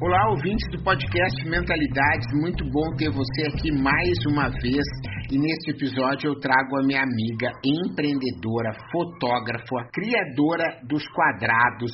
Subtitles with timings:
[0.00, 4.86] Olá, ouvintes do podcast Mentalidades, muito bom ter você aqui mais uma vez.
[5.28, 11.90] E neste episódio eu trago a minha amiga empreendedora, fotógrafa, criadora dos quadrados,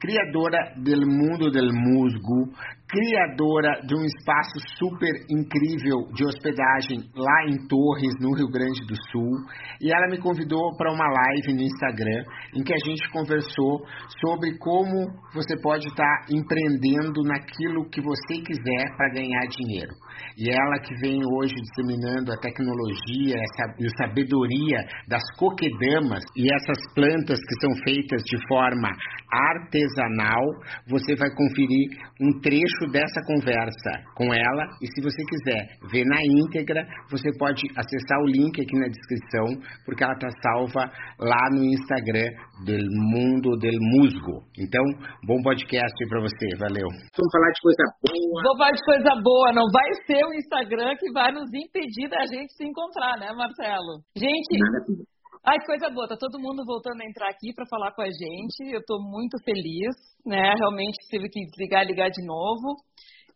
[0.00, 2.50] criadora do mundo del musgo,
[2.88, 8.94] criadora de um espaço super incrível de hospedagem lá em Torres, no Rio Grande do
[9.10, 9.32] Sul.
[9.80, 12.22] E ela me convidou para uma live no Instagram
[12.54, 13.84] em que a gente conversou
[14.20, 19.92] sobre como você pode estar empreendendo naquilo que você quiser para ganhar dinheiro.
[20.36, 23.36] E ela que vem hoje disseminando a tecnologia
[23.78, 28.90] e a sabedoria das coquedamas e essas plantas que são feitas de forma
[29.32, 30.42] artesanal,
[30.88, 34.64] você vai conferir um trecho dessa conversa com ela.
[34.82, 39.46] E se você quiser ver na íntegra, você pode acessar o link aqui na descrição,
[39.84, 42.28] porque ela está salva lá no Instagram
[42.66, 42.76] do
[43.14, 44.42] Mundo del Musgo.
[44.58, 44.82] Então,
[45.26, 46.88] bom podcast para você, valeu.
[46.88, 48.42] Vamos falar de coisa boa.
[48.42, 52.26] Vou falar de coisa boa, não vai ser o Instagram que vai nos impedir da
[52.26, 54.02] gente se encontrar, né, Marcelo?
[54.16, 55.13] Gente,
[55.44, 58.72] ai, coisa boa, tá todo mundo voltando a entrar aqui para falar com a gente.
[58.72, 60.54] Eu tô muito feliz, né?
[60.58, 62.80] Realmente tive que desligar e ligar de novo.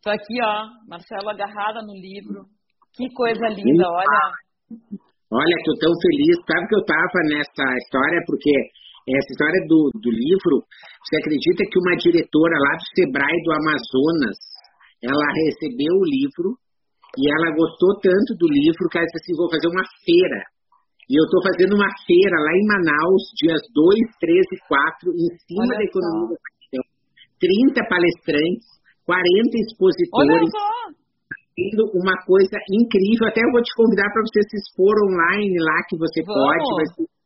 [0.01, 2.45] Tô aqui, ó, Marcelo agarrada no livro.
[2.95, 4.21] Que coisa linda, olha.
[5.31, 6.35] Olha, tô tão feliz.
[6.47, 8.51] Sabe que eu tava nessa história porque
[9.09, 10.65] essa história do, do livro,
[11.01, 14.37] você acredita que uma diretora lá do Sebrae do Amazonas,
[15.01, 16.57] ela recebeu o livro
[17.17, 20.39] e ela gostou tanto do livro que ela disse assim, vou fazer uma feira.
[21.09, 25.29] E eu estou fazendo uma feira lá em Manaus, dias 2, 3 e 4, em
[25.41, 26.37] cima Olha da economia só.
[26.37, 26.83] da paixão.
[27.41, 28.67] 30 palestrantes,
[29.09, 30.53] 40 Olha expositores,
[31.57, 33.25] tendo uma coisa incrível.
[33.25, 36.37] Até eu vou te convidar para você se expor online lá, que você Vamos.
[36.37, 36.61] pode.
[36.77, 37.18] Vai ser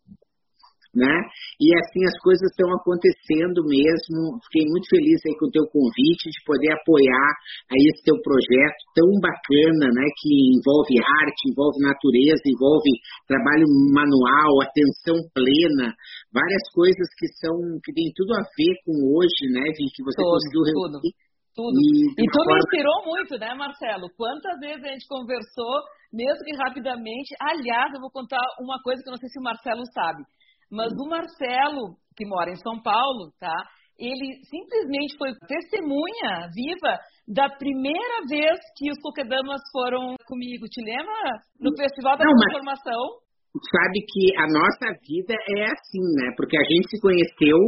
[0.94, 1.14] né?
[1.58, 4.38] E assim as coisas estão acontecendo mesmo.
[4.46, 7.30] Fiquei muito feliz aí com o teu convite de poder apoiar
[7.74, 10.06] aí esse teu projeto tão bacana, né?
[10.22, 10.94] Que envolve
[11.26, 12.92] arte, envolve natureza, envolve
[13.26, 15.90] trabalho manual, atenção plena,
[16.30, 19.66] várias coisas que são que tem tudo a ver com hoje, né?
[19.74, 20.98] Vi que você Tudo, conseguiu tudo.
[21.02, 21.14] reunir.
[21.54, 21.78] Tudo.
[21.78, 24.10] E, de E uma tu me inspirou muito, né, Marcelo?
[24.18, 27.34] Quantas vezes a gente conversou, mesmo que rapidamente.
[27.42, 30.26] Aliás, eu vou contar uma coisa que eu não sei se o Marcelo sabe.
[30.72, 33.56] Mas o Marcelo, que mora em São Paulo, tá?
[33.98, 36.98] Ele simplesmente foi testemunha viva
[37.28, 40.66] da primeira vez que os Coquedamas foram comigo.
[40.66, 41.40] Te lembra?
[41.60, 43.22] No Festival da Não, Transformação.
[43.54, 46.34] sabe que a nossa vida é assim, né?
[46.36, 47.60] Porque a gente se conheceu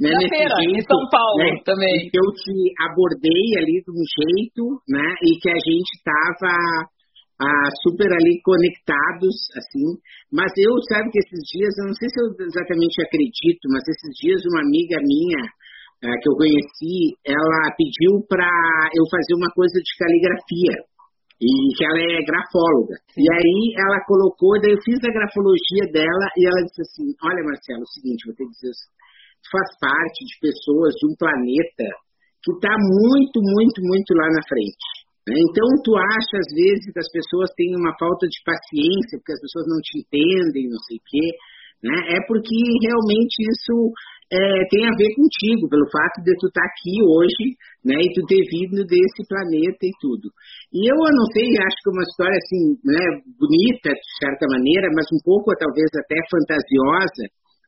[0.00, 2.08] né, Na nesse feira, em jeito, São Paulo né, também.
[2.08, 5.04] Que eu te abordei ali de um jeito, né?
[5.20, 6.88] E que a gente estava
[7.82, 9.98] super ali conectados, assim.
[10.30, 14.12] Mas eu, sabe que esses dias, eu não sei se eu exatamente acredito, mas esses
[14.22, 15.42] dias uma amiga minha
[16.04, 18.46] eh, que eu conheci, ela pediu para
[18.94, 20.76] eu fazer uma coisa de caligrafia
[21.42, 22.96] e que ela é grafóloga.
[23.18, 27.42] E aí ela colocou, daí eu fiz a grafologia dela e ela disse assim, olha
[27.42, 28.74] Marcelo, é o seguinte, vou ter que dizer,
[29.42, 31.86] tu faz parte de pessoas de um planeta
[32.44, 35.03] que está muito, muito, muito lá na frente.
[35.26, 35.34] Né?
[35.34, 39.40] Então tu acha às vezes que as pessoas têm uma falta de paciência, porque as
[39.40, 41.26] pessoas não te entendem, não sei o quê,
[41.84, 41.96] né?
[42.16, 43.92] É porque realmente isso
[44.32, 44.38] é,
[44.72, 48.40] tem a ver contigo, pelo fato de tu estar aqui hoje, né, e tu ter
[48.48, 50.32] vindo desse planeta e tudo.
[50.72, 53.04] E eu não sei, acho que é uma história assim, né,
[53.36, 57.24] bonita de certa maneira, mas um pouco talvez até fantasiosa,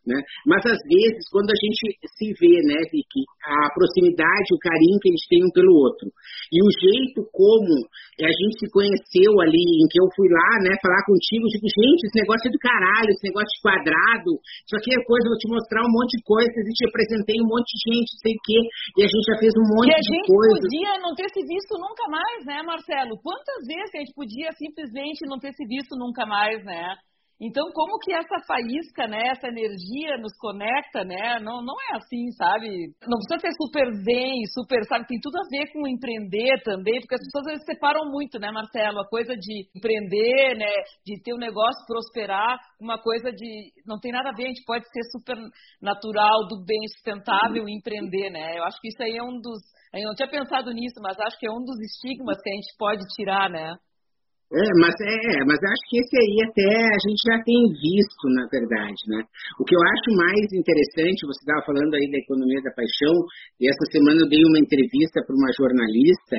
[0.06, 0.16] né?
[0.46, 5.10] Mas às vezes, quando a gente se vê, né, Vicky, a proximidade, o carinho que
[5.10, 6.06] a gente tem um pelo outro,
[6.54, 7.74] e o jeito como
[8.22, 12.06] a gente se conheceu ali, em que eu fui lá, né, falar contigo, tipo, gente,
[12.06, 14.30] esse negócio é do caralho, esse negócio de quadrado,
[14.64, 17.50] isso aqui é coisa, vou te mostrar um monte de coisa, e te apresentei um
[17.50, 18.58] monte de gente, não sei o quê,
[18.96, 20.62] e a gente já fez um monte E a de gente coisa.
[20.64, 23.18] podia não ter se visto nunca mais, né, Marcelo?
[23.20, 26.94] Quantas vezes a gente podia simplesmente não ter se visto nunca mais, né?
[27.38, 31.38] Então, como que essa faísca, né, essa energia nos conecta, né?
[31.40, 32.94] Não, não é assim, sabe?
[33.06, 35.06] Não precisa ser super zen, super, sabe?
[35.06, 39.00] Tem tudo a ver com empreender também, porque as pessoas vezes separam muito, né, Marcelo?
[39.00, 40.72] A coisa de empreender, né,
[41.04, 44.64] de ter um negócio prosperar, uma coisa de não tem nada a ver, a gente
[44.64, 45.36] pode ser super
[45.80, 48.58] natural, do bem sustentável e empreender, né?
[48.58, 49.60] Eu acho que isso aí é um dos,
[49.92, 52.74] eu não tinha pensado nisso, mas acho que é um dos estigmas que a gente
[52.78, 53.76] pode tirar, né?
[54.46, 58.46] É, mas é, mas acho que esse aí até a gente já tem visto, na
[58.46, 59.18] verdade, né?
[59.58, 63.26] O que eu acho mais interessante, você estava falando aí da economia da paixão,
[63.58, 66.38] e essa semana eu dei uma entrevista para uma jornalista,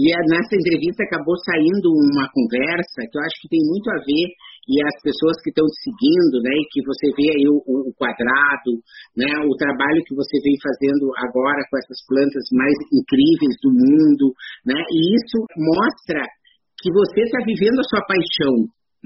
[0.00, 4.28] e nessa entrevista acabou saindo uma conversa que eu acho que tem muito a ver,
[4.72, 7.92] e as pessoas que estão te seguindo, né, e que você vê aí o, o
[8.00, 8.80] quadrado,
[9.12, 14.32] né, o trabalho que você vem fazendo agora com essas plantas mais incríveis do mundo,
[14.64, 16.24] né, e isso mostra
[16.82, 18.54] que você está vivendo a sua paixão,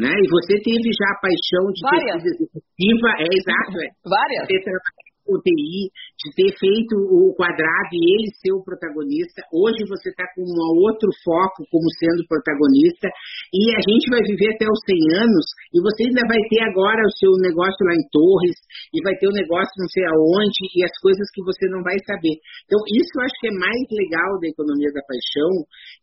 [0.01, 0.09] né?
[0.09, 2.23] E você teve já a paixão de Várias.
[2.25, 3.89] ter sido executiva, é exato, é.
[4.01, 4.43] Várias.
[4.43, 9.43] De ter trabalhado com TI, de ter feito o quadrado e ele ser o protagonista.
[9.51, 10.57] Hoje você está com um
[10.87, 13.11] outro foco como sendo protagonista
[13.51, 17.03] e a gente vai viver até os 100 anos e você ainda vai ter agora
[17.03, 18.57] o seu negócio lá em Torres
[18.95, 21.83] e vai ter o um negócio não sei aonde e as coisas que você não
[21.83, 22.39] vai saber.
[22.65, 25.53] Então isso eu acho que é mais legal da economia da paixão,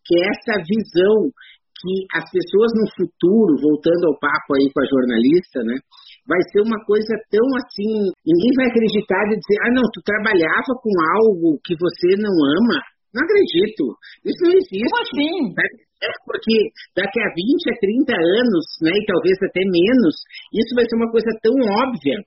[0.03, 1.31] que é essa visão
[1.83, 5.75] que as pessoas no futuro, voltando ao papo aí com a jornalista, né,
[6.23, 10.71] vai ser uma coisa tão assim, ninguém vai acreditar e dizer, ah não, tu trabalhava
[10.79, 12.79] com algo que você não ama.
[13.11, 13.93] Não acredito.
[14.25, 14.89] Isso não existe.
[14.89, 15.35] Como assim?
[16.01, 16.55] É porque
[16.97, 20.15] daqui a 20, a 30 anos, né, e talvez até menos,
[20.55, 22.17] isso vai ser uma coisa tão óbvia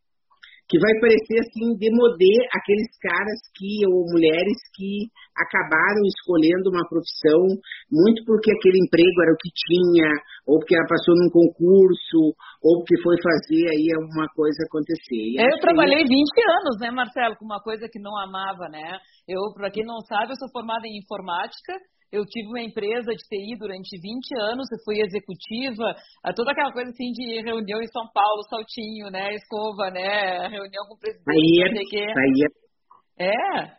[0.68, 5.06] que vai parecer assim demodê aqueles caras que ou mulheres que
[5.36, 7.60] acabaram escolhendo uma profissão
[7.92, 10.10] muito porque aquele emprego era o que tinha
[10.46, 15.36] ou porque ela passou num concurso ou porque foi fazer aí alguma coisa acontecer.
[15.36, 18.98] eu trabalhei 20 anos, né, Marcelo, com uma coisa que não amava, né?
[19.28, 21.74] Eu, para quem não sabe, eu sou formada em informática
[22.12, 25.94] eu tive uma empresa de TI durante 20 anos, eu fui executiva,
[26.34, 30.94] toda aquela coisa assim de reunião em São Paulo, saltinho, né, escova, né, reunião com
[30.94, 32.06] o presidente, saía, não sei o quê.
[32.14, 32.65] Saía.
[33.18, 33.28] É,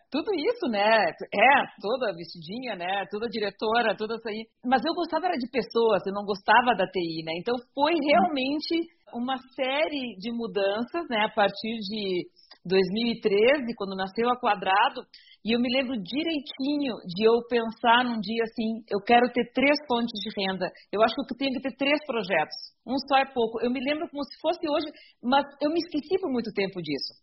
[0.10, 0.82] tudo isso, né?
[0.82, 3.06] É, toda vestidinha, né?
[3.12, 4.46] Toda diretora, toda isso aí.
[4.66, 7.34] Mas eu gostava era de pessoas, eu não gostava da TI, né?
[7.38, 11.26] Então foi realmente uma série de mudanças, né?
[11.26, 12.26] A partir de
[12.66, 15.06] 2013, quando nasceu a Quadrado,
[15.46, 19.78] e eu me lembro direitinho de eu pensar num dia assim, eu quero ter três
[19.88, 20.68] fontes de renda.
[20.92, 22.58] Eu acho que eu tenho que ter três projetos.
[22.86, 23.62] Um só é pouco.
[23.62, 24.88] Eu me lembro como se fosse hoje,
[25.24, 27.14] mas eu me esqueci por muito tempo disso.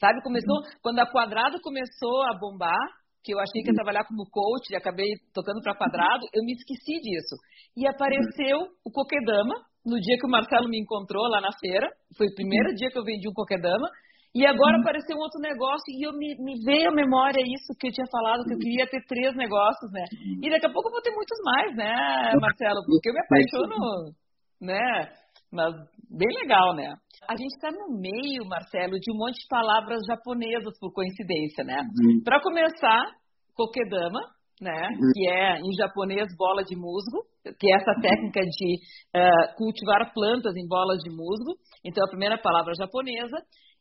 [0.00, 0.80] Sabe, começou uhum.
[0.80, 2.80] quando a Quadrado começou a bombar,
[3.22, 3.84] que eu achei que ia uhum.
[3.84, 7.36] trabalhar como coach e acabei tocando para Quadrado, eu me esqueci disso.
[7.76, 9.54] E apareceu o Coquedama
[9.84, 11.86] no dia que o Marcelo me encontrou lá na feira.
[12.16, 12.74] Foi o primeiro uhum.
[12.74, 13.88] dia que eu vendi um Coquedama.
[14.34, 14.80] E agora uhum.
[14.80, 18.06] apareceu um outro negócio e eu me, me, veio à memória isso que eu tinha
[18.06, 20.04] falado, que eu queria ter três negócios, né?
[20.40, 22.80] E daqui a pouco eu vou ter muitos mais, né, Marcelo?
[22.86, 24.14] Porque eu me apaixono,
[24.62, 25.19] né?
[25.52, 25.74] Mas
[26.08, 26.94] bem legal, né?
[27.28, 31.82] A gente está no meio, Marcelo, de um monte de palavras japonesas, por coincidência, né?
[31.82, 32.22] Uhum.
[32.24, 33.06] Para começar,
[33.54, 34.20] kokedama,
[34.60, 34.88] né?
[34.88, 35.12] Uhum.
[35.14, 37.24] Que é em japonês bola de musgo,
[37.58, 38.76] que é essa técnica de
[39.16, 41.58] uh, cultivar plantas em bolas de musgo.
[41.84, 43.36] Então a primeira palavra japonesa.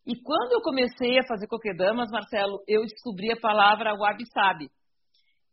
[0.08, 4.70] E quando eu comecei a fazer coquedamas, Marcelo, eu descobri a palavra wabi-sabi,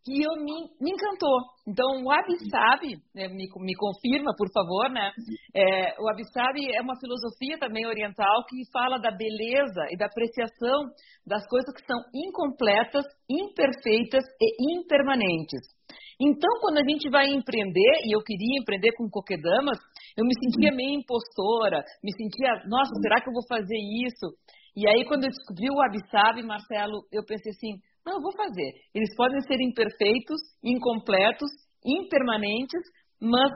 [0.06, 1.35] que eu me, me, encantou.
[1.67, 5.11] Então, o wabi-sabi, né, me, me, confirma, por favor, né?
[5.53, 10.94] É, o wabi-sabi é uma filosofia também oriental que fala da beleza e da apreciação
[11.26, 15.75] das coisas que são incompletas, imperfeitas e impermanentes.
[16.21, 19.76] Então, quando a gente vai empreender, e eu queria empreender com coquedamas,
[20.16, 23.76] eu me sentia meio impostora, me sentia, nossa, será que eu vou fazer
[24.07, 24.38] isso?
[24.76, 27.75] E aí, quando eu descobri o Abissab, Marcelo, eu pensei assim,
[28.07, 28.71] não, eu vou fazer.
[28.95, 31.51] Eles podem ser imperfeitos, incompletos,
[31.85, 32.81] impermanentes,
[33.21, 33.51] mas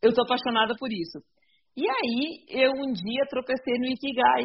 [0.00, 1.20] eu estou apaixonada por isso.
[1.76, 4.44] E aí, eu um dia tropecei no Ikigai.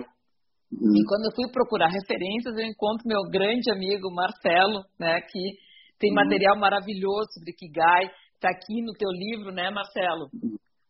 [0.71, 5.57] E quando eu fui procurar referências, eu encontro meu grande amigo Marcelo, né, que
[5.99, 6.15] tem uhum.
[6.15, 8.11] material maravilhoso sobre Kigai.
[8.35, 10.27] Está aqui no teu livro, né, Marcelo?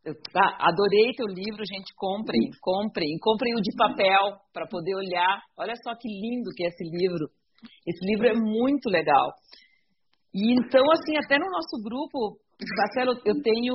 [0.04, 1.94] Eu, tá, adorei teu livro, gente.
[1.96, 3.18] Comprem, comprem.
[3.22, 5.40] Comprem o de papel para poder olhar.
[5.58, 7.30] Olha só que lindo que é esse livro.
[7.86, 9.32] Esse livro é muito legal.
[10.34, 12.38] E então, assim, até no nosso grupo,
[12.78, 13.74] Marcelo, eu tenho.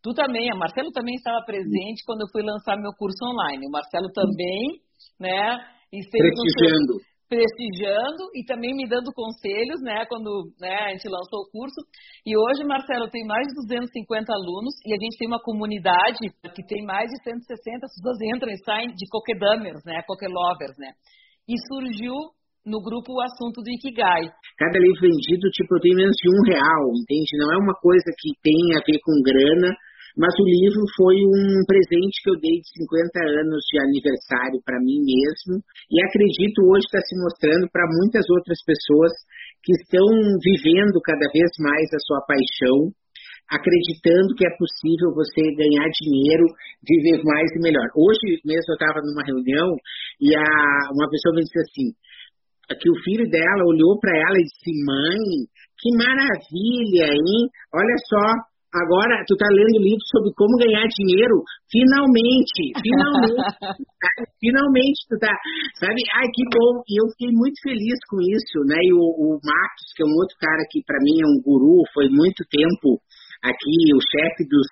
[0.00, 3.66] Tu também, a Marcelo também estava presente quando eu fui lançar meu curso online.
[3.66, 4.78] O Marcelo também,
[5.18, 5.58] né?
[5.92, 7.02] E prestigiando.
[7.28, 11.80] prestigiando e também me dando conselhos, né, quando né, a gente lançou o curso.
[12.24, 16.18] E hoje, Marcelo, tenho mais de 250 alunos e a gente tem uma comunidade
[16.54, 20.92] que tem mais de 160 pessoas entram e saem de coquedummers, né, coquelovers, né.
[21.48, 22.14] E surgiu
[22.68, 24.28] no grupo o assunto do Ikigai.
[24.60, 27.40] Cada livro vendido, tipo, eu tenho menos de um real, entende?
[27.40, 29.72] Não é uma coisa que tem a ver com grana,
[30.18, 34.82] mas o livro foi um presente que eu dei de 50 anos de aniversário para
[34.82, 39.14] mim mesmo e acredito hoje está se mostrando para muitas outras pessoas
[39.62, 40.06] que estão
[40.42, 42.90] vivendo cada vez mais a sua paixão,
[43.46, 46.50] acreditando que é possível você ganhar dinheiro,
[46.82, 47.86] viver mais e melhor.
[47.94, 49.70] Hoje mesmo eu estava numa reunião
[50.18, 50.50] e a,
[50.98, 51.94] uma pessoa me disse assim,
[52.76, 55.48] que o filho dela olhou para ela e disse: Mãe,
[55.78, 57.48] que maravilha, hein?
[57.72, 58.24] Olha só,
[58.74, 61.40] agora tu tá lendo livro sobre como ganhar dinheiro.
[61.70, 63.40] Finalmente, finalmente,
[64.40, 65.32] finalmente tu tá,
[65.80, 66.00] sabe?
[66.18, 66.82] Ai, que bom.
[66.84, 68.76] E eu fiquei muito feliz com isso, né?
[68.84, 71.84] E o, o Marcos, que é um outro cara que para mim é um guru,
[71.94, 73.00] foi muito tempo
[73.42, 74.66] aqui o chefe dos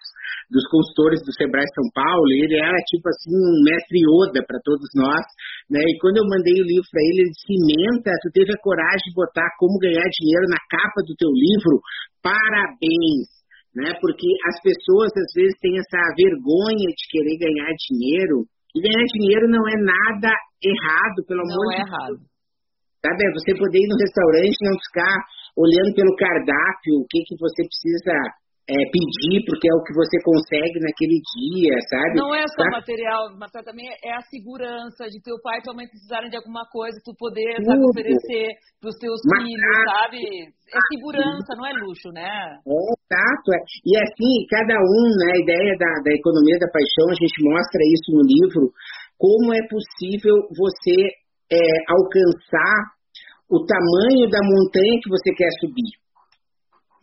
[0.47, 4.87] dos consultores do Sebrae São Paulo, ele era tipo assim um mestre Yoda para todos
[4.95, 5.27] nós,
[5.67, 5.83] né?
[5.83, 9.11] E quando eu mandei o livro para ele, ele disse: "Menta, tu teve a coragem
[9.11, 11.83] de botar como ganhar dinheiro na capa do teu livro.
[12.23, 13.27] Parabéns!"
[13.75, 13.93] Né?
[14.01, 19.51] Porque as pessoas às vezes têm essa vergonha de querer ganhar dinheiro, e ganhar dinheiro
[19.51, 20.33] não é nada
[20.65, 22.17] errado, pelo não amor é de errado.
[22.17, 22.37] Deus.
[23.05, 25.17] Sabe, é você poder ir no restaurante e não ficar
[25.59, 28.17] olhando pelo cardápio, o que que você precisa
[28.67, 32.19] é, pedir porque é o que você consegue naquele dia, sabe?
[32.19, 32.83] Não é só Sabe?
[32.83, 36.67] material, mas também é a segurança de teu pai e tua mãe precisarem de alguma
[36.75, 40.23] coisa, tu poder sabe, oferecer para os teus Mas- filhos, sabe?
[40.51, 42.27] É segurança, não é luxo, né?
[42.27, 43.49] É, exato.
[43.55, 43.59] é.
[43.87, 47.79] E assim, cada um, né, a ideia da, da economia da paixão, a gente mostra
[47.87, 48.75] isso no livro,
[49.15, 51.15] como é possível você
[51.55, 52.99] é, alcançar
[53.47, 56.03] o tamanho da montanha que você quer subir.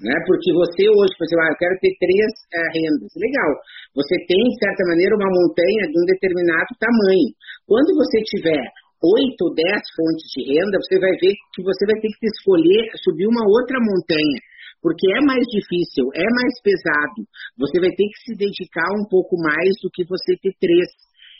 [0.03, 0.11] Né?
[0.27, 3.11] Porque você hoje, por exemplo, ah, eu quero ter três eh, rendas.
[3.15, 3.51] Legal.
[3.95, 7.31] Você tem, de certa maneira, uma montanha de um determinado tamanho.
[7.63, 8.67] Quando você tiver
[8.99, 12.83] oito ou dez fontes de renda, você vai ver que você vai ter que escolher
[12.99, 14.39] subir uma outra montanha.
[14.83, 17.23] Porque é mais difícil, é mais pesado.
[17.55, 20.91] Você vai ter que se dedicar um pouco mais do que você ter três.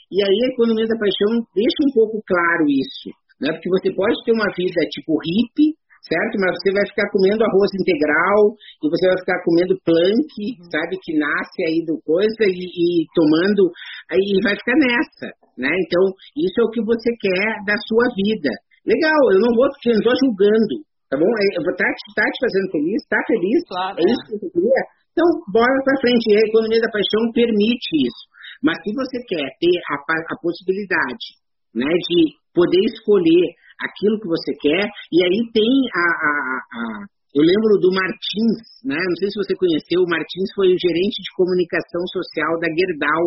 [0.08, 3.12] E aí a economia da paixão deixa um pouco claro isso.
[3.36, 3.52] Né?
[3.52, 5.76] Porque você pode ter uma vida tipo hippie,
[6.08, 6.34] certo?
[6.40, 10.32] Mas você vai ficar comendo arroz integral e você vai ficar comendo plank,
[10.70, 13.68] sabe, que nasce aí do coisa e, e tomando,
[14.12, 15.72] aí vai ficar nessa, né?
[15.84, 16.02] Então,
[16.36, 18.52] isso é o que você quer da sua vida.
[18.84, 20.74] Legal, eu não vou, eu não julgando,
[21.08, 21.30] tá bom?
[21.56, 24.12] Eu vou tá, te- tá te fazendo feliz, tá feliz, Claro, é é.
[24.12, 24.82] isso que você queria?
[25.14, 26.26] Então, bora pra frente.
[26.26, 28.22] E a economia da paixão permite isso.
[28.60, 31.38] Mas se você quer ter a, a possibilidade
[31.74, 37.04] né, de poder escolher aquilo que você quer, e aí tem a, a- a-
[37.34, 38.94] eu lembro do Martins, né?
[38.94, 43.24] Não sei se você conheceu, o Martins foi o gerente de comunicação social da Gerdau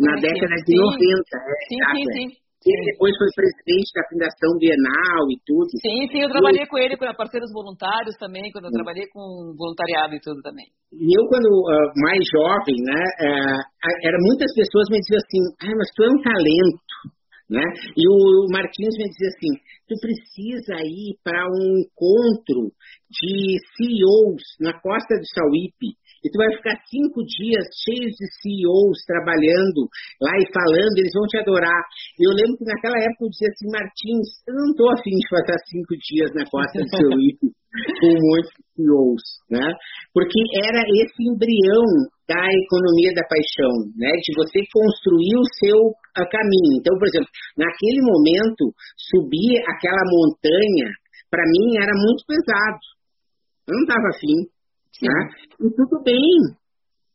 [0.00, 0.32] na Conheci.
[0.32, 0.80] década de Sim.
[0.80, 0.96] 90.
[1.04, 2.44] é, Sim, exato, sim, sim.
[2.64, 5.68] Ele depois foi presidente da Fundação Bienal e tudo.
[5.84, 10.16] Sim, sim, eu trabalhei com ele, com parceiros voluntários também, quando eu trabalhei com voluntariado
[10.16, 10.64] e tudo também.
[10.96, 13.60] E eu, quando ah, mais jovem, né, ah,
[14.08, 16.80] era muitas pessoas me diziam assim, ah, mas tu é um talento,
[17.48, 17.62] né?
[17.96, 19.52] E o Martins me dizia assim,
[19.88, 22.72] tu precisa ir para um encontro
[23.10, 25.92] de CEOs na costa do Sauípe,
[26.24, 29.84] e tu vai ficar cinco dias cheios de CEOs trabalhando
[30.16, 31.84] lá e falando, eles vão te adorar.
[32.16, 35.28] E eu lembro que naquela época eu dizia assim, Martins, eu não estou afim de
[35.28, 37.52] passar cinco dias na costa do Sauípe
[38.00, 39.68] com muitos CEOs, né?
[40.16, 41.84] Porque era esse embrião
[42.28, 44.10] da economia da paixão, né?
[44.24, 45.78] De você construir o seu
[46.16, 46.80] ah, caminho.
[46.80, 50.88] Então, por exemplo, naquele momento, subir aquela montanha,
[51.30, 52.80] para mim, era muito pesado.
[53.68, 54.38] Eu não estava afim,
[55.02, 55.18] né?
[55.60, 56.36] E tudo bem,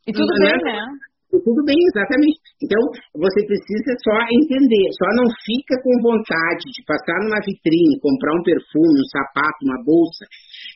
[0.07, 0.73] E tudo Não, bem, não.
[0.73, 1.09] né?
[1.29, 2.41] e tudo bem, exatamente.
[2.57, 2.81] Então,
[3.13, 8.43] você precisa só entender, só não fica com vontade de passar numa vitrine, comprar um
[8.43, 10.25] perfume, um sapato, uma bolsa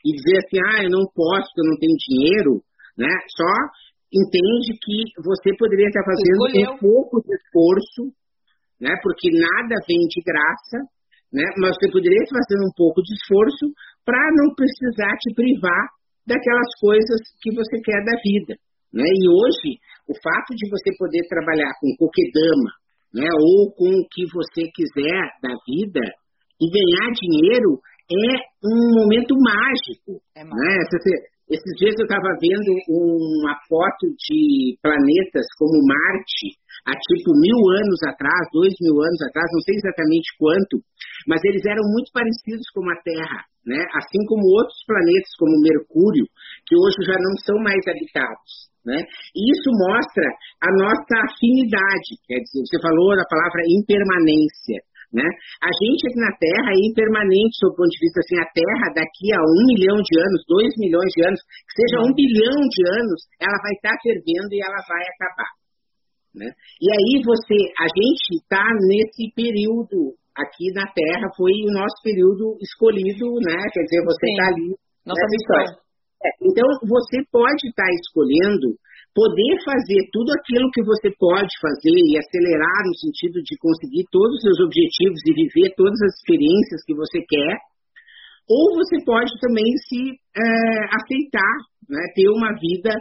[0.06, 2.62] e dizer assim, ah, eu não posso, eu não tenho dinheiro,
[2.98, 3.10] né?
[3.34, 3.50] Só
[4.14, 6.70] entende que você poderia estar fazendo Escolheu.
[6.72, 8.02] um pouco de esforço,
[8.80, 8.94] né?
[9.02, 10.78] Porque nada vem de graça,
[11.34, 11.44] né?
[11.58, 13.66] Mas você poderia estar fazendo um pouco de esforço
[14.06, 15.84] para não precisar te privar
[16.28, 18.54] daquelas coisas que você quer da vida,
[18.94, 19.04] né?
[19.04, 22.70] E hoje o fato de você poder trabalhar com coquedama,
[23.14, 26.02] né, ou com o que você quiser da vida
[26.60, 27.80] e ganhar dinheiro
[28.12, 28.32] é
[28.68, 30.20] um momento mágico.
[30.36, 30.72] É Né?
[30.84, 37.62] Esse- Esses dias eu estava vendo uma foto de planetas como Marte, há tipo mil
[37.78, 40.82] anos atrás, dois mil anos atrás, não sei exatamente quanto,
[41.30, 43.86] mas eles eram muito parecidos com a Terra, né?
[43.94, 46.26] assim como outros planetas, como Mercúrio,
[46.66, 48.74] que hoje já não são mais habitados.
[48.82, 49.00] Né?
[49.38, 50.26] E isso mostra
[50.58, 54.82] a nossa afinidade, quer dizer, você falou da palavra impermanência.
[55.14, 55.22] Né?
[55.62, 58.98] A gente aqui na Terra é impermanente, sob o ponto de vista assim, a Terra
[58.98, 62.82] daqui a um milhão de anos, dois milhões de anos, que seja um bilhão de
[62.98, 65.52] anos, ela vai estar fervendo e ela vai acabar.
[66.34, 66.50] Né?
[66.82, 72.58] E aí você, a gente está nesse período aqui na Terra, foi o nosso período
[72.58, 73.54] escolhido, né?
[73.70, 74.74] Quer dizer, você está ali.
[75.06, 75.78] Nossa missão.
[76.26, 78.74] É, então, você pode estar tá escolhendo
[79.14, 84.36] poder fazer tudo aquilo que você pode fazer e acelerar no sentido de conseguir todos
[84.38, 87.56] os seus objetivos e viver todas as experiências que você quer,
[88.50, 90.44] ou você pode também se é,
[90.98, 91.56] aceitar,
[91.88, 92.92] né, ter uma vida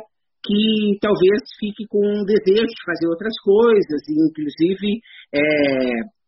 [0.44, 5.00] que talvez fique com um desejo de fazer outras coisas, e inclusive
[5.32, 5.40] é,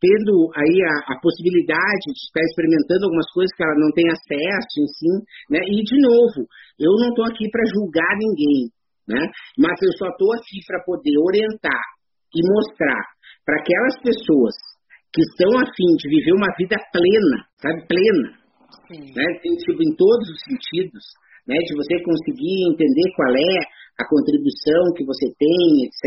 [0.01, 4.75] tendo aí a, a, possibilidade de estar experimentando algumas coisas que ela não tem acesso,
[4.87, 5.17] enfim,
[5.51, 5.61] né?
[5.67, 6.47] E de novo,
[6.79, 8.71] eu não estou aqui para julgar ninguém,
[9.09, 9.21] né?
[9.59, 11.85] Mas eu só estou aqui para poder orientar
[12.35, 13.03] e mostrar
[13.45, 14.55] para aquelas pessoas
[15.13, 18.29] que estão afim de viver uma vida plena, sabe, plena,
[18.89, 19.15] Sim.
[19.15, 19.27] né?
[19.41, 21.05] Tipo, em todos os sentidos,
[21.47, 21.55] né?
[21.55, 23.59] De você conseguir entender qual é
[23.95, 26.03] a contribuição que você tem, etc.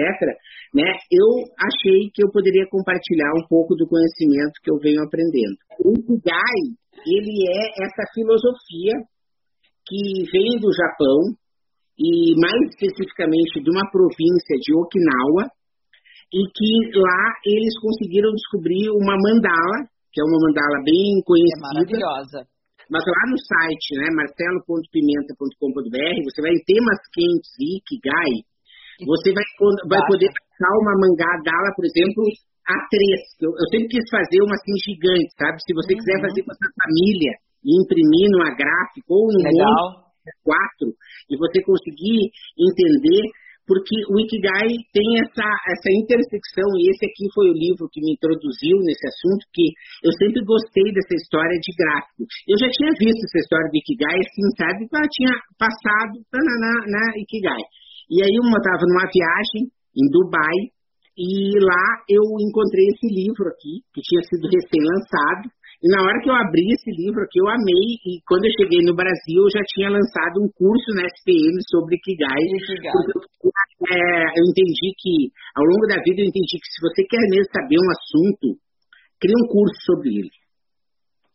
[0.76, 0.88] Né?
[1.08, 5.56] Eu achei que eu poderia compartilhar um pouco do conhecimento que eu venho aprendendo.
[5.80, 6.62] O Ikigai,
[7.08, 8.92] ele é essa filosofia
[9.88, 11.32] que vem do Japão,
[11.98, 15.50] e mais especificamente de uma província de Okinawa,
[16.30, 21.58] e que lá eles conseguiram descobrir uma mandala, que é uma mandala bem conhecida.
[21.58, 22.46] É maravilhosa.
[22.88, 28.48] Mas lá no site, né, marcelo.pimenta.com.br, você vai em temas quentes e Ikigai,
[29.04, 29.44] você vai,
[29.92, 31.36] vai poder passar uma mangá
[31.76, 32.24] por exemplo,
[32.66, 33.22] a três.
[33.44, 35.62] Eu, eu, sempre quis fazer uma assim gigante, sabe?
[35.62, 36.00] Se você uhum.
[36.00, 40.07] quiser fazer com a sua família e imprimir numa gráfica ou num Legal
[40.44, 40.94] quatro,
[41.30, 43.24] e você conseguir entender,
[43.68, 48.16] porque o Ikigai tem essa, essa intersecção, e esse aqui foi o livro que me
[48.16, 49.76] introduziu nesse assunto, que
[50.08, 52.24] eu sempre gostei dessa história de gráfico.
[52.48, 54.88] Eu já tinha visto essa história do Ikigai, assim, sabe?
[54.88, 57.64] Eu tinha passado na, na, Ikigai.
[58.08, 60.72] E aí eu estava numa viagem em Dubai,
[61.18, 66.30] e lá eu encontrei esse livro aqui, que tinha sido recém-lançado, e na hora que
[66.30, 68.02] eu abri esse livro aqui, eu amei.
[68.02, 72.02] E quando eu cheguei no Brasil, eu já tinha lançado um curso na SPM sobre
[72.02, 72.42] Kigai.
[72.90, 77.22] Porque é, eu entendi que, ao longo da vida, eu entendi que se você quer
[77.30, 78.58] mesmo saber um assunto,
[79.22, 80.34] cria um curso sobre ele.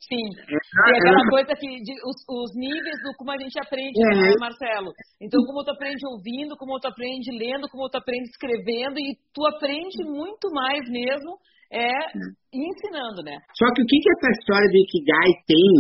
[0.03, 0.27] Sim.
[0.51, 3.95] É, e aquela é, coisa que de, os, os, níveis do como a gente aprende,
[3.95, 4.91] é, né, Marcelo?
[5.23, 9.47] Então, como tu aprende ouvindo, como tu aprende lendo, como tu aprende escrevendo, e tu
[9.47, 11.39] aprende muito mais mesmo
[11.73, 11.93] é
[12.53, 13.41] ensinando, né?
[13.57, 15.73] Só que o que, que essa história do Ikigai tem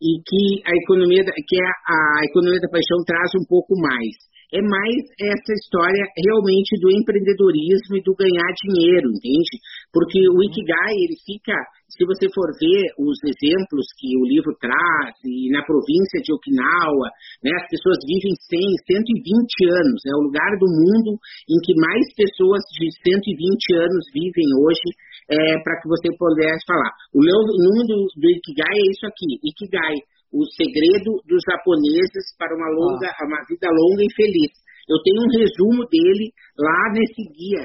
[0.00, 4.16] e que a economia, que a, a economia da paixão traz um pouco mais?
[4.54, 9.58] é mais essa história realmente do empreendedorismo e do ganhar dinheiro, entende?
[9.90, 11.54] Porque o Ikigai, ele fica,
[11.90, 17.10] se você for ver os exemplos que o livro traz, e na província de Okinawa,
[17.42, 21.18] né, as pessoas vivem 100, 120 anos, é o lugar do mundo
[21.50, 24.86] em que mais pessoas de 120 anos vivem hoje,
[25.30, 26.92] é, para que você pudesse falar.
[27.14, 29.96] O nome do, do Ikigai é isso aqui, Ikigai
[30.32, 33.26] o segredo dos japoneses para uma longa, ah.
[33.26, 34.52] uma vida longa e feliz.
[34.86, 37.64] Eu tenho um resumo dele lá nesse guia.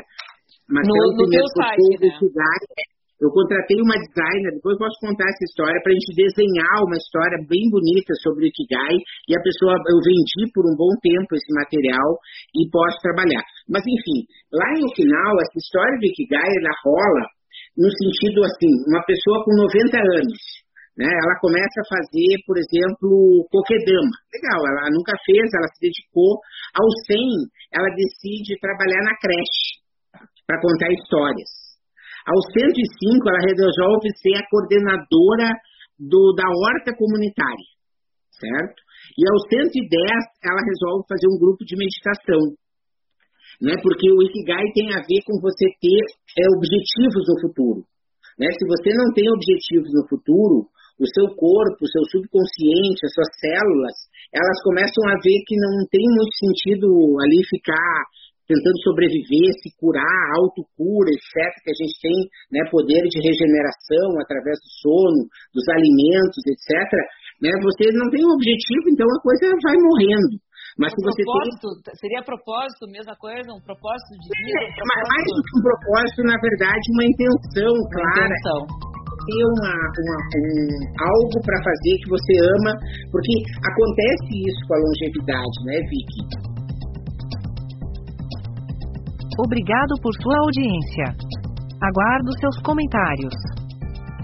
[0.70, 2.84] Mas no, no teu site, né?
[3.22, 7.38] Eu contratei uma designer, depois posso contar essa história, para a gente desenhar uma história
[7.46, 8.98] bem bonita sobre o Ikigai,
[9.30, 12.18] e a pessoa, eu vendi por um bom tempo esse material
[12.58, 13.46] e posso trabalhar.
[13.70, 17.24] Mas enfim, lá no final, essa história do Ikigai, ela rola
[17.78, 20.40] no sentido assim, uma pessoa com 90 anos,
[20.98, 21.08] né?
[21.08, 24.16] Ela começa a fazer, por exemplo, coquedama.
[24.34, 26.36] Legal, ela nunca fez, ela se dedicou.
[26.76, 27.18] Aos 100,
[27.74, 29.80] ela decide trabalhar na creche
[30.46, 31.50] para contar histórias.
[32.28, 35.50] Aos 105, ela resolve ser a coordenadora
[35.98, 37.70] do, da horta comunitária,
[38.36, 38.80] certo?
[39.18, 39.82] E aos 110,
[40.46, 42.42] ela resolve fazer um grupo de meditação.
[43.62, 43.78] Né?
[43.78, 46.02] Porque o Ikigai tem a ver com você ter
[46.34, 47.82] é, objetivos no futuro.
[48.42, 48.50] Né?
[48.58, 50.66] Se você não tem objetivos no futuro,
[50.98, 53.96] o seu corpo, o seu subconsciente, as suas células,
[54.34, 56.88] elas começam a ver que não tem muito sentido
[57.22, 58.10] ali ficar
[58.50, 62.18] tentando sobreviver, se curar, autocura, etc., que a gente tem
[62.52, 65.22] né, poder de regeneração através do sono,
[65.56, 66.68] dos alimentos, etc.,
[67.40, 70.36] né, você não tem um objetivo, então a coisa vai morrendo.
[70.80, 71.96] Mas se você propósito, tem...
[72.00, 74.60] seria propósito, mesma coisa, um propósito de vida?
[74.60, 75.12] Um é, propósito...
[75.12, 78.32] Mais do que um propósito, na verdade, uma intenção uma clara.
[78.32, 78.92] Intenção
[79.26, 82.74] ter uma, uma um, algo para fazer que você ama,
[83.12, 86.24] porque acontece isso com a longevidade, né, Vicky?
[89.40, 91.06] Obrigado por sua audiência.
[91.82, 93.34] Aguardo seus comentários.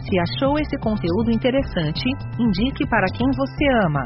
[0.06, 2.06] Se achou esse conteúdo interessante,
[2.40, 4.06] indique para quem você ama.